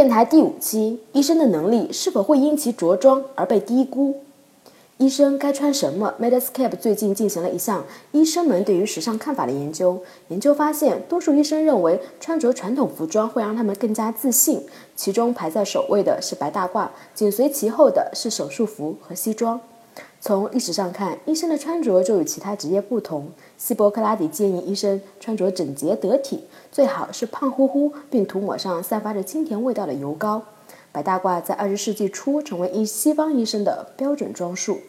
[0.00, 4.14] 电台第五期：医生的能力是否会因其着装而被低估？
[4.96, 10.00] 医生该穿什么？Medscape 最近进行了一项医生们对于时尚看法的研究。
[10.28, 14.62] 研究发现，多数医生认为穿着传统服装会让他们更加自信。
[14.96, 19.60] 其中排在首位的是白大褂，紧随其后的是手术服和西装。
[20.22, 23.30] 从历史上看，医生的穿着就与其他职业不同。
[23.56, 30.42] 希波克拉底建议医生穿着整洁得体，最好是胖乎乎，并涂抹上散发着清甜味道的油膏。
[30.92, 34.80] 白大褂在二十世纪初成为医西方医生的标准装束。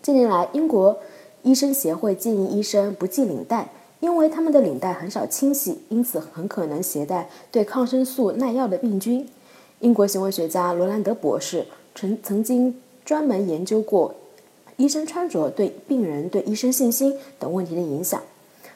[0.00, 0.98] 近年来，英国
[1.42, 9.28] 医生协会建议医生不系领带，因为他们的领带很少清洗，因此很可能携带对抗生素耐药的病菌。
[9.80, 14.14] 英国行为学家罗兰德博士曾曾经专门研究过
[14.76, 18.20] 医生穿着对病人对医生信心等问题的影响。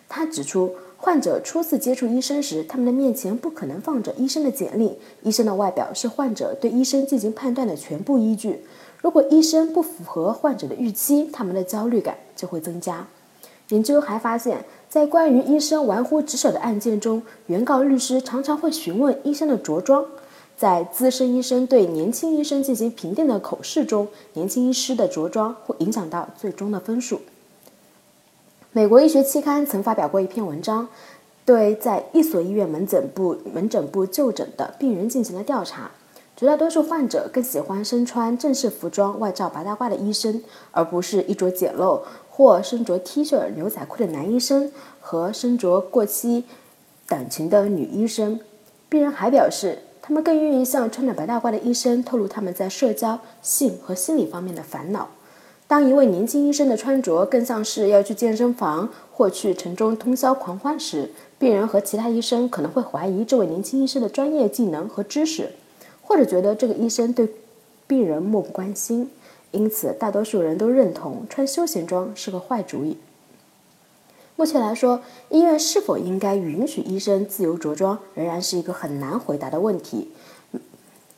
[0.08, 8.60] 他指出，患者初次接触医生时，他们的面前不可能放着医生的简历，医生的外表是患者对医生进行判断的全部依据。
[9.02, 13.06] 如果医生不符合患者的预期，他们的焦虑感就会增加。
[13.70, 20.06] 研究还发现，在关于医生玩忽职守的案件中，原告律师常常会询问医生的着装。
[20.56, 27.20] 在资深医生对年轻医生进行评定的口试中，年轻医师的着装会影响到最终的分数。
[28.72, 30.88] 美国医学期刊曾发表过一篇文章，
[31.44, 35.90] 对在一所医院门诊部门诊部就诊的病人进行了调查。
[36.36, 44.70] 绝大多数患者更喜欢身穿正式服装、外罩白大褂的医生，而不是衣着简陋或身着 T 恤、牛仔裤的男医生
[45.00, 46.44] 和身着过膝
[47.08, 48.40] 短裙的女医生。
[48.90, 55.08] 病人还表示，他们更愿意向穿着白大褂的医生透露他们在社交、性和心理方面的烦恼。
[55.66, 65.50] 当一位年轻医生的穿着更像是要去健身房或去城中通宵狂欢时，病人和其他医生可能会怀疑这位年轻医生的专业技能和知识。
[66.00, 67.28] 或者觉得这个医生对
[67.88, 69.10] 病人漠不关心，
[69.50, 72.96] 因此大多数人都认同穿休闲装是个坏主意。
[74.38, 80.12] 目前来说，医院是否应该允许医生自由着装，仍然是一个很难回答的问题。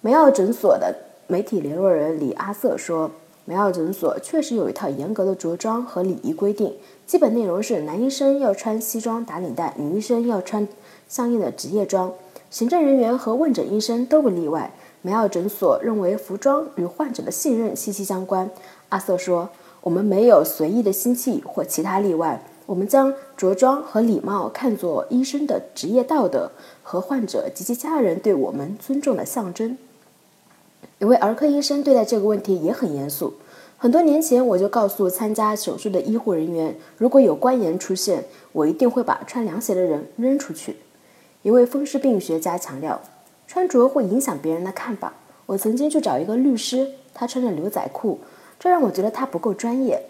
[0.01, 0.95] 梅奥诊所的
[1.27, 3.11] 媒体联络人李阿瑟说
[3.45, 6.77] ：“梅奥诊所确实有一套严格的着装和礼仪规定，
[7.09, 10.69] 基本内容是男医生要穿西装打领带，女医生要穿
[11.09, 12.13] 相应的职业装。”
[12.51, 14.73] 行政人员和问诊医生都不例外。
[15.03, 18.49] 梅奥诊所认为服装与患者的信任息息相关。
[18.91, 19.51] 阿瑟说
[19.83, 26.51] ：“我们没有随意的新器或其他例外，我们将着装和礼貌看作医生的职业道德
[26.83, 29.79] 和患者及其家人对我们尊重的象征。”
[31.01, 33.35] 一位儿科医生对待这个问题也很严肃。
[33.79, 40.77] 很多年前，我就告诉参加手术的医护人员，如果有关炎出现，我一定会把穿凉鞋的人扔出去。
[41.43, 43.01] 一位风湿病学家强调，
[43.47, 45.15] 穿着会影响别人的看法。
[45.47, 48.19] 我曾经去找一个律师，他穿着牛仔裤，
[48.61, 50.03] 这让我觉得他不够专业。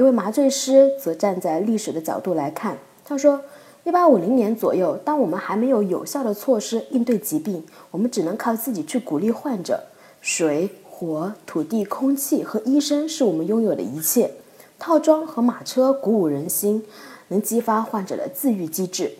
[0.00, 3.38] 一位麻醉师则站在历史的角度来看，他说
[3.84, 9.84] ：“1850 年左右，当我们还没有有效的措施应对疾病，我们只能靠自己去鼓励患者。
[10.22, 14.30] 水、火、土地、空气和医生是我们拥有的一切。
[14.78, 16.82] 套装和马车鼓舞人心，
[17.28, 19.12] 能激发患者的自愈机制。”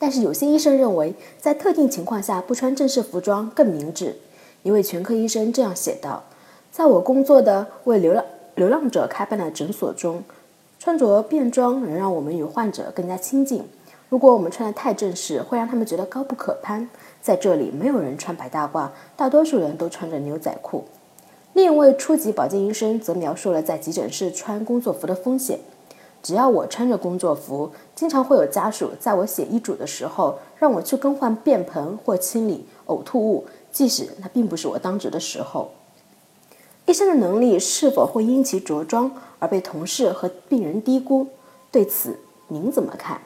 [0.00, 4.16] 但是有些医生认为，在特定情况下不穿正式服装更明智。
[4.62, 6.24] 一位全科医生这样写道
[6.72, 8.24] ：“在我工作的为流浪
[8.54, 10.22] 流浪者开办的诊所中，
[10.78, 13.64] 穿着便装能让我们与患者更加亲近。
[14.08, 16.88] 如果我们穿得太正式，会让他们觉得高不可攀。
[17.22, 20.84] 在这里，没有人穿白大褂，大多数人都穿着牛仔裤。”
[21.54, 25.58] 另一位初级保健医生则描述了在急诊室穿工作服的风险。
[26.22, 35.70] 只要我穿着工作服，经常会有家属在我写医嘱的时候让我去更换便盆或清理呕吐物，即使那并不是我当值的时候。
[36.90, 39.08] 医生的能力是否会因其着装
[39.38, 41.28] 而被同事和病人低估？
[41.70, 42.18] 对此
[42.48, 43.20] 您怎么看？